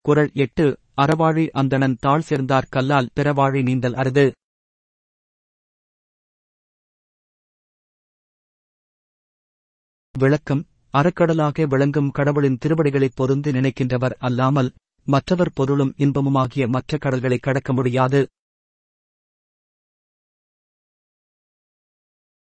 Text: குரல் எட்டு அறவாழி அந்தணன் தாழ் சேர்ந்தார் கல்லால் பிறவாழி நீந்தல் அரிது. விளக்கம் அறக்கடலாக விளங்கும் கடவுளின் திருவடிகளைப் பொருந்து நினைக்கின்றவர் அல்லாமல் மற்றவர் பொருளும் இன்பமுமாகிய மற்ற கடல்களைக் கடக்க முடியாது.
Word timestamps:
குரல் 0.00 0.30
எட்டு 0.34 0.78
அறவாழி 0.96 1.48
அந்தணன் 1.50 1.96
தாழ் 2.00 2.20
சேர்ந்தார் 2.20 2.66
கல்லால் 2.70 3.08
பிறவாழி 3.16 3.62
நீந்தல் 3.62 3.94
அரிது. 3.94 4.32
விளக்கம் 10.18 10.66
அறக்கடலாக 10.92 11.66
விளங்கும் 11.66 12.10
கடவுளின் 12.10 12.58
திருவடிகளைப் 12.64 13.22
பொருந்து 13.22 13.52
நினைக்கின்றவர் 13.52 14.16
அல்லாமல் 14.18 14.72
மற்றவர் 15.04 15.52
பொருளும் 15.54 15.94
இன்பமுமாகிய 15.98 16.68
மற்ற 16.68 16.96
கடல்களைக் 16.96 17.42
கடக்க 17.42 17.72
முடியாது. 17.72 18.26